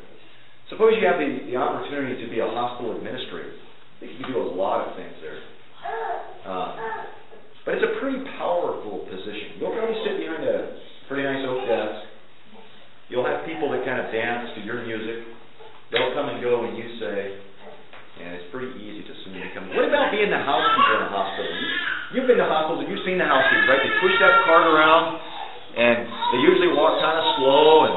[0.70, 3.54] Suppose you have the, the opportunity to be a hospital administrator.
[3.54, 5.42] I think you can do a lot of things there.
[6.48, 6.72] Uh,
[7.66, 9.60] but it's a pretty powerful position.
[9.60, 10.58] You'll probably sit behind a
[11.12, 12.00] pretty nice oak desk.
[13.12, 15.11] You'll have people that kind of dance to your music.
[16.22, 17.34] Come and go when you say,
[18.22, 19.74] and it's pretty easy to assume they come.
[19.74, 21.50] What about being the housekeeper in a hospital?
[21.50, 21.68] You,
[22.14, 23.82] you've been to hospitals and you've seen the housekeepers, right?
[23.82, 25.18] They push that cart around,
[25.82, 27.96] and they usually walk kind of slow, and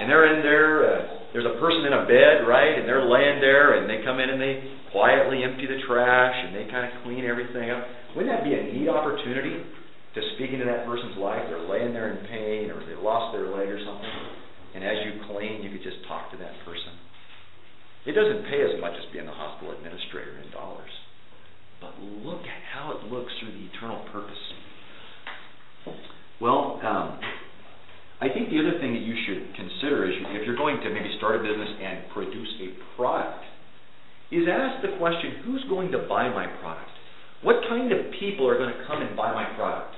[0.00, 0.72] and they're in there.
[0.88, 1.00] Uh,
[1.36, 2.80] there's a person in a bed, right?
[2.80, 6.56] And they're laying there, and they come in and they quietly empty the trash, and
[6.56, 7.84] they kind of clean everything up.
[8.16, 9.52] Wouldn't that be a neat opportunity
[10.16, 11.44] to speak into that person's life?
[11.52, 14.16] They're laying there in pain, or they lost their leg or something.
[14.72, 16.95] And as you clean, you could just talk to that person.
[18.06, 20.90] It doesn't pay as much as being the hospital administrator in dollars.
[21.80, 24.42] But look at how it looks through the eternal purpose.
[26.40, 27.18] Well, um,
[28.20, 31.12] I think the other thing that you should consider is if you're going to maybe
[31.18, 33.44] start a business and produce a product,
[34.32, 36.90] is ask the question, who's going to buy my product?
[37.42, 39.94] What kind of people are going to come and buy my product?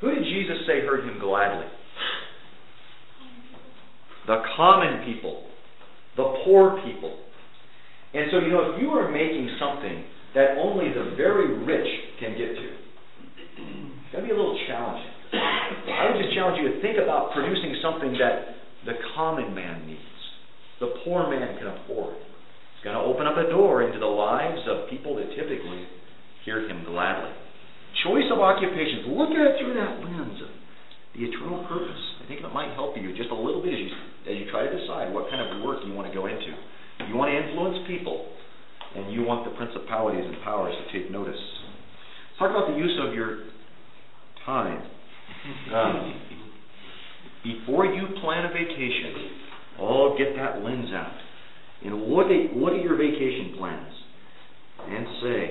[0.00, 1.66] Who did Jesus say heard him gladly?
[4.26, 5.46] The common people,
[6.16, 7.18] the poor people.
[8.14, 10.04] And so, you know, if you are making something
[10.34, 11.88] that only the very rich
[12.20, 12.68] can get to,
[14.12, 15.12] to be a little challenging.
[15.32, 20.20] I would just challenge you to think about producing something that the common man needs,
[20.80, 22.16] the poor man can afford.
[22.16, 25.88] It's going to open up a door into the lives of people that typically
[26.44, 27.32] hear him gladly.
[28.04, 29.08] Choice of occupations.
[29.08, 30.52] Look at it through that lens of
[31.14, 32.02] the eternal purpose.
[32.24, 33.92] I think it might help you just a little bit as you,
[34.28, 36.54] as you try to decide what kind of work you want to go into.
[37.08, 38.26] You want to influence people,
[38.94, 41.34] and you want the principalities and powers to take notice.
[41.34, 43.50] Let's talk about the use of your
[44.46, 44.82] time.
[45.74, 46.20] Um,
[47.42, 49.30] before you plan a vacation,
[49.80, 51.18] oh, get that lens out.
[51.84, 53.92] And look at, look your vacation plans
[54.88, 55.42] and say,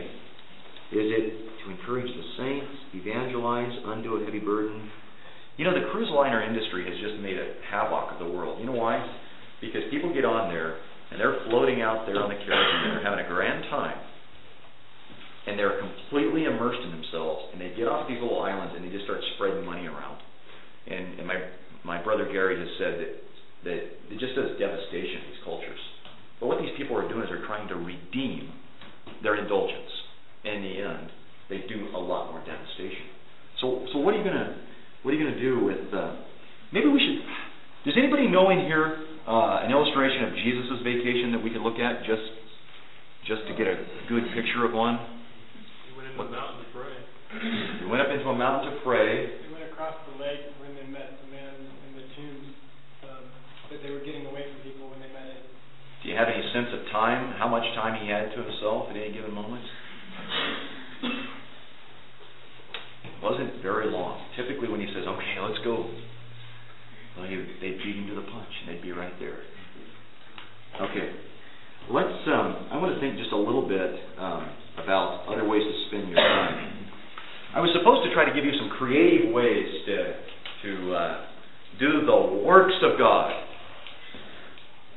[0.95, 4.89] is it to encourage the saints, evangelize, undo a heavy burden?
[5.57, 8.59] You know, the cruise liner industry has just made a havoc of the world.
[8.59, 8.97] You know why?
[9.59, 10.79] Because people get on there
[11.11, 13.99] and they're floating out there on the Caribbean and they're having a grand time.
[15.47, 18.89] And they're completely immersed in themselves and they get off these little islands and they
[18.89, 20.21] just start spreading money around.
[20.87, 21.37] And, and my,
[21.83, 23.11] my brother Gary has said that,
[23.67, 25.81] that it just does devastation in these cultures.
[26.39, 28.49] But what these people are doing is they're trying to redeem
[29.21, 29.91] their indulgence.
[30.43, 31.11] In the end,
[31.49, 33.05] they do a lot more devastation.
[33.61, 34.57] So, so what are you gonna,
[35.03, 35.93] what are you gonna do with?
[35.93, 36.15] Uh,
[36.71, 37.19] maybe we should.
[37.85, 41.81] Does anybody know in here uh, an illustration of Jesus' vacation that we could look
[41.81, 42.21] at just,
[43.25, 43.77] just to get a
[44.09, 45.01] good picture of one?
[45.89, 46.93] He went into What- the mountain to pray.
[47.81, 49.25] We went up into a mountain to pray.
[49.39, 51.53] They went across the lake when they met the man
[51.87, 52.53] in the tombs,
[53.07, 53.23] um,
[53.71, 55.41] that they were getting away from people when they met him.
[56.03, 57.31] Do you have any sense of time?
[57.39, 59.63] How much time he had to himself at any given moment?
[63.05, 64.19] It wasn't very long.
[64.41, 65.85] Typically, when he says, "Okay, let's go,"
[67.17, 69.37] well, he, they'd beat him to the punch, and they'd be right there.
[70.81, 71.13] Okay,
[71.93, 72.17] let's.
[72.25, 74.49] Um, I want to think just a little bit um,
[74.81, 76.89] about other ways to spend your time.
[77.53, 79.95] I was supposed to try to give you some creative ways to
[80.65, 81.15] to uh,
[81.79, 83.29] do the works of God.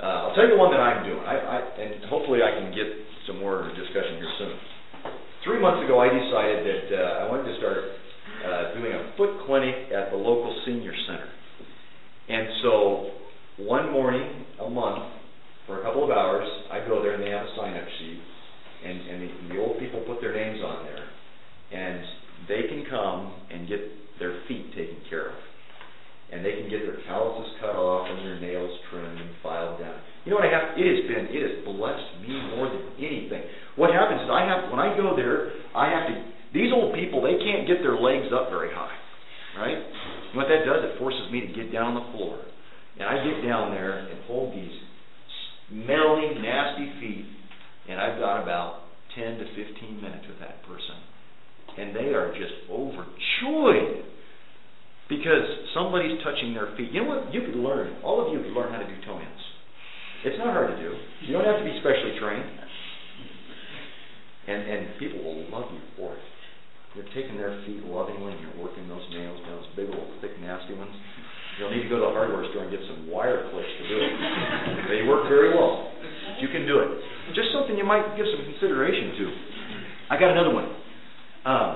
[0.01, 2.87] Uh, I'll tell you one that I'm doing, I, I, and hopefully I can get
[3.27, 4.57] some more discussion here soon.
[5.45, 7.79] Three months ago, I decided that uh, I wanted to start
[8.45, 11.29] uh, doing a foot clinic at the local senior center.
[12.29, 13.11] And so,
[13.59, 15.05] one morning a month,
[15.67, 18.21] for a couple of hours, I go there and they have a sign-up sheet,
[18.85, 21.05] and, and the, the old people put their names on there,
[21.73, 22.05] and
[22.49, 23.81] they can come and get
[24.19, 25.37] their feet taken care of
[26.35, 29.95] and they can get their calluses cut off and their nails trimmed and filed down.
[30.27, 30.75] You know what I have?
[30.75, 33.47] It has been, it has blessed me more than anything.
[33.77, 36.15] What happens is I have, when I go there, I have to,
[36.55, 38.95] these old people, they can't get their legs up very high,
[39.59, 39.75] right?
[39.77, 42.39] And what that does, it forces me to get down on the floor.
[42.95, 44.71] And I get down there and hold these
[45.67, 47.27] smelly, nasty feet,
[47.91, 48.87] and I've got about
[49.19, 50.95] 10 to 15 minutes with that person.
[51.77, 54.07] And they are just overjoyed
[55.09, 56.95] because somebody's touching their feet.
[56.95, 57.35] You know what?
[57.35, 57.99] You could learn.
[58.03, 59.43] All of you could learn how to do toe ins.
[60.25, 60.95] It's not hard to do.
[61.27, 62.47] You don't have to be specially trained.
[64.47, 66.23] And and people will love you for it.
[66.95, 70.39] You're taking their feet lovingly and you're working those nails down, those big old thick
[70.39, 70.95] nasty ones.
[71.59, 73.97] You'll need to go to the hardware store and get some wire clips to do
[73.99, 74.13] it.
[74.95, 75.91] They work very well.
[76.39, 76.91] You can do it.
[77.35, 79.25] Just something you might give some consideration to.
[80.11, 80.71] I got another one.
[81.47, 81.73] Um,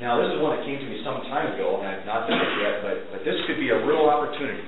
[0.00, 2.36] now, this is one that came to me some time ago, and I've not done
[2.36, 4.64] it yet, but, but this could be a real opportunity.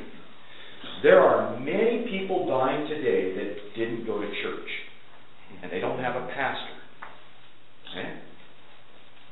[1.02, 4.70] There are many people dying today that didn't go to church,
[5.62, 6.76] and they don't have a pastor.
[7.92, 8.08] Okay?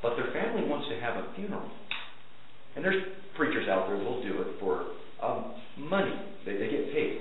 [0.03, 1.71] But their family wants to have a funeral.
[2.77, 3.03] And there's
[3.37, 4.93] preachers out there that will do it for
[5.23, 6.13] um, money.
[6.45, 7.21] They, they get paid.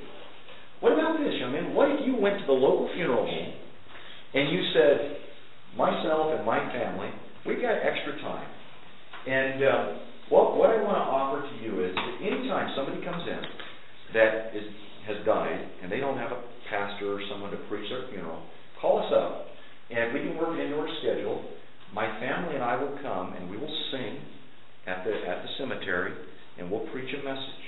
[0.82, 1.74] What about this, young man?
[1.74, 3.54] What if you went to the local funeral home
[4.36, 5.18] and you said,
[5.78, 7.10] myself and my family,
[7.46, 8.48] we've got extra time.
[9.28, 9.84] And uh,
[10.30, 13.42] what, what I want to offer to you is that anytime somebody comes in
[14.14, 14.68] that is,
[15.08, 18.44] has died and they don't have a pastor or someone to preach their funeral,
[18.82, 19.48] call us up.
[19.88, 21.46] And we can work into our schedule,
[21.96, 24.20] my family and I will come and we will sing
[24.86, 26.12] at the, at the cemetery
[26.60, 27.64] and we'll preach a message.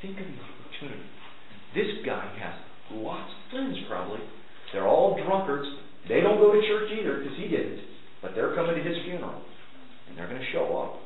[0.00, 1.10] Think of the opportunity.
[1.74, 2.54] This guy has
[2.94, 4.22] lots of friends probably.
[4.72, 5.66] They're all drunkards.
[6.08, 7.82] They don't go to church either because he didn't.
[8.22, 9.42] But they're coming to his funeral
[10.08, 11.02] and they're going to show up.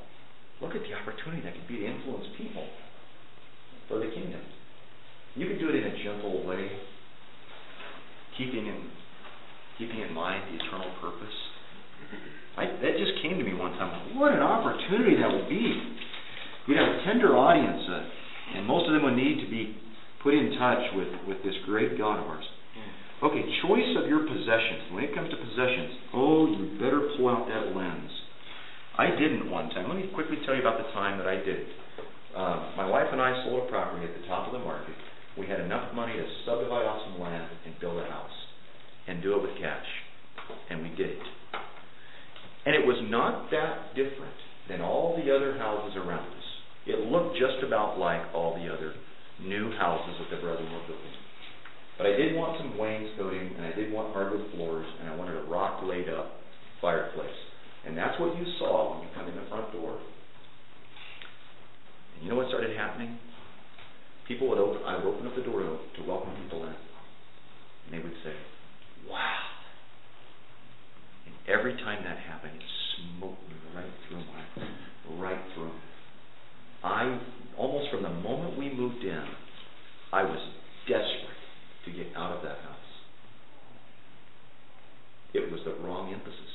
[0.60, 2.68] Look at the opportunity that could be to influence people
[3.88, 4.44] for the kingdom.
[5.34, 6.68] You could do it in a gentle way,
[8.36, 8.90] keeping in
[9.78, 11.32] keeping in mind the eternal purpose.
[12.56, 14.18] I, that just came to me one time.
[14.18, 15.64] What an opportunity that would be.
[16.68, 19.76] We'd have a tender audience, uh, and most of them would need to be
[20.22, 22.44] put in touch with, with this great God of ours.
[23.20, 24.96] Okay, choice of your possessions.
[24.96, 28.08] When it comes to possessions, oh, you better pull out that lens.
[28.96, 29.88] I didn't one time.
[29.88, 31.68] Let me quickly tell you about the time that I did.
[32.32, 34.94] Uh, my wife and I sold a property at the top of the market.
[35.36, 38.32] We had enough money to subdivide off some land and build a house
[39.06, 39.86] and do it with cash.
[40.70, 41.22] And we did it.
[42.66, 44.36] And it was not that different
[44.68, 46.48] than all the other houses around us.
[46.86, 48.94] It looked just about like all the other
[49.40, 51.16] new houses that the brethren were building.
[51.96, 55.36] But I did want some wainscoting, and I did want hardwood floors, and I wanted
[55.36, 56.32] a rock laid up
[56.80, 57.36] fireplace.
[57.84, 60.00] And that's what you saw when you come in the front door.
[62.14, 63.18] And you know what started happening?
[64.28, 66.72] People would open, I would open up the door to, to welcome people in.
[66.72, 68.32] And they would say,
[69.08, 69.49] wow.
[71.48, 72.62] Every time that happened, it
[73.18, 75.72] smote me right through my, right through.
[76.82, 77.20] I,
[77.56, 79.24] almost from the moment we moved in,
[80.12, 80.38] I was
[80.86, 81.40] desperate
[81.84, 82.76] to get out of that house.
[85.34, 86.54] It was the wrong emphasis.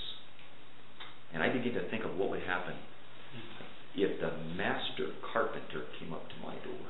[1.34, 2.76] And I began to think of what would happen
[3.96, 6.88] if the master carpenter came up to my door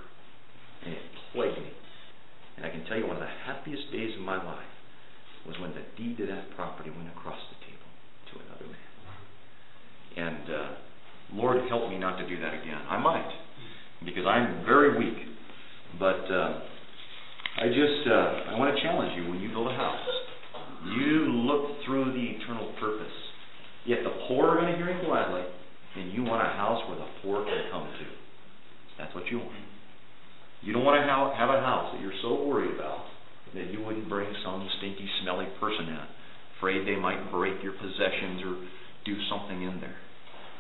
[0.86, 1.02] and it
[1.34, 1.74] plagued me.
[2.58, 4.74] And I can tell you one of the happiest days of my life
[5.46, 7.90] was when the deed to that property went across the table
[8.34, 8.90] to another man.
[10.16, 10.68] And uh,
[11.34, 12.82] Lord, help me not to do that again.
[12.90, 13.30] I might,
[14.04, 15.18] because I'm very weak.
[16.00, 16.60] But uh,
[17.58, 20.08] I just uh, I want to challenge you when you build a house,
[20.98, 23.16] you look through the eternal purpose.
[23.86, 25.44] If the poor are going to hear him gladly,
[25.96, 28.06] then you want a house where the poor can come to.
[28.98, 29.66] That's what you want.
[30.62, 33.06] You don't want to have a house that you're so worried about
[33.54, 36.06] that you wouldn't bring some stinky, smelly person in,
[36.58, 38.56] afraid they might break your possessions or
[39.06, 39.96] do something in there.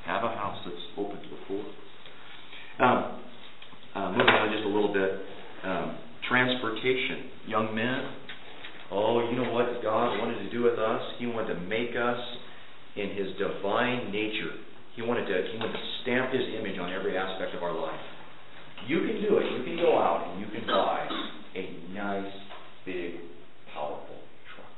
[0.05, 1.65] Have a house that's open to the poor.
[2.79, 3.21] Um,
[3.95, 5.11] uh, moving on just a little bit,
[5.63, 7.31] um, transportation.
[7.47, 8.03] Young men,
[8.91, 11.01] oh, you know what God wanted to do with us?
[11.17, 12.19] He wanted to make us
[12.95, 14.51] in His divine nature.
[14.95, 17.99] He wanted to, He wanted to stamp His image on every aspect of our life.
[18.87, 19.45] You can do it.
[19.57, 21.07] You can go out and you can buy
[21.55, 22.33] a nice,
[22.85, 23.15] big,
[23.73, 24.19] powerful
[24.53, 24.75] truck.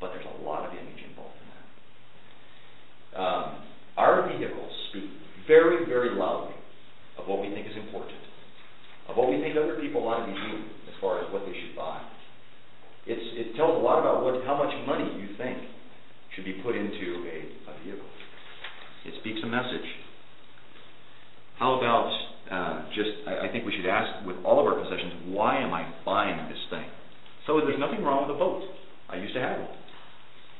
[0.00, 1.66] But there's a lot of image involved in that.
[3.03, 5.10] Um, our vehicles speak
[5.46, 6.54] very, very loudly
[7.18, 8.18] of what we think is important,
[9.08, 11.52] of what we think other people ought to be doing as far as what they
[11.52, 12.00] should buy.
[13.06, 15.58] It tells a lot about how much money you think
[16.34, 18.08] should be put into a, vehicle.
[19.04, 19.84] It speaks a message.
[21.58, 22.08] How about
[22.50, 25.72] uh, just, I, I think we should ask with all of our possessions, why am
[25.72, 26.86] I buying this thing?
[27.46, 28.62] So there's nothing wrong with a boat.
[29.10, 29.76] I used to have one.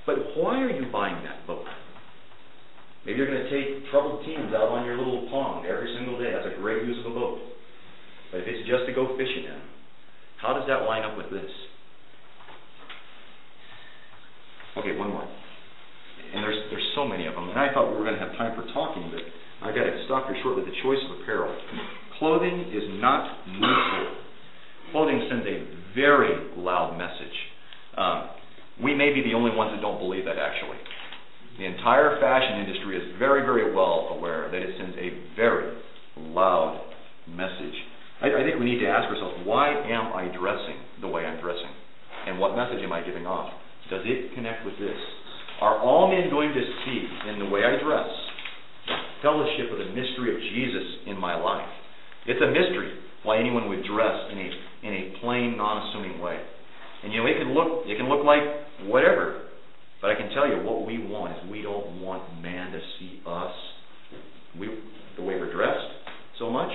[0.07, 1.34] But why are you buying that
[3.15, 6.35] Maybe you're going to take troubled teams out on your little pond every single day.
[6.35, 7.39] That's a great use of a boat.
[8.35, 9.63] But if it's just to go fishing in,
[10.43, 11.47] how does that line up with this?
[14.83, 15.23] Okay, one more.
[15.23, 18.35] And there's there's so many of them, and I thought we were going to have
[18.35, 19.23] time for talking, but
[19.63, 21.55] I got to stop here short with the choice of apparel.
[22.19, 24.11] Clothing is not neutral.
[24.91, 25.63] Clothing sends a
[25.95, 27.37] very loud message.
[27.95, 28.35] Um,
[28.83, 30.83] we may be the only ones that don't believe that, actually.
[31.59, 35.79] The entire fashion industry is very, very well aware that it sends a very
[36.17, 36.83] loud
[37.29, 37.75] message.
[38.21, 41.41] I, I think we need to ask ourselves, why am I dressing the way I'm
[41.41, 41.71] dressing?
[42.27, 43.53] And what message am I giving off?
[43.91, 44.99] Does it connect with this?
[45.61, 48.11] Are all men going to see in the way I dress
[49.23, 51.69] fellowship of the mystery of Jesus in my life?
[52.27, 54.49] It's a mystery why anyone would dress in a
[54.85, 56.37] in a plain, non-assuming way.
[57.03, 58.43] And you know, it can look it can look like
[58.85, 59.49] whatever,
[60.05, 63.23] but I can tell you what we want is we don't want man to see
[63.25, 63.53] us
[64.61, 64.69] we
[65.17, 65.89] the way we're dressed
[66.39, 66.69] so much.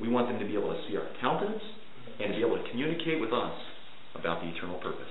[0.00, 1.64] We want them to be able to see our countenance
[2.20, 3.50] and to be able to communicate with us
[4.14, 5.10] about the eternal purpose.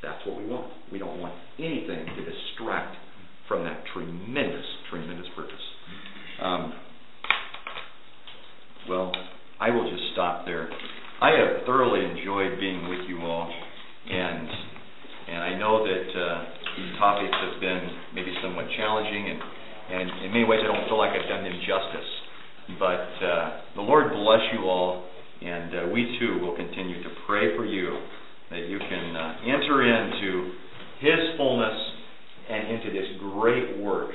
[0.00, 0.70] That's what we want.
[0.92, 2.94] We don't want anything to distract
[3.48, 5.66] from that tremendous, tremendous purpose.
[6.40, 6.72] Um,
[8.88, 9.10] well,
[9.58, 10.70] I will just stop there.
[11.20, 13.52] I have thoroughly enjoyed being with you all,
[14.08, 14.48] and
[15.28, 16.44] and I know that uh,
[16.98, 19.40] topics have been maybe somewhat challenging, and
[19.86, 22.10] and in many ways I don't feel like I've done them justice.
[22.78, 23.46] But uh,
[23.76, 25.06] the Lord bless you all,
[25.40, 27.94] and uh, we too will continue to pray for you
[28.50, 30.52] that you can uh, enter into
[31.00, 31.78] His fullness
[32.50, 34.10] and into this great work